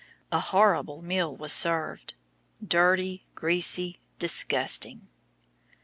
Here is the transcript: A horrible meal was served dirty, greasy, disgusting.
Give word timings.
A 0.31 0.39
horrible 0.39 1.03
meal 1.03 1.37
was 1.37 1.53
served 1.53 2.15
dirty, 2.67 3.27
greasy, 3.35 3.99
disgusting. 4.17 5.09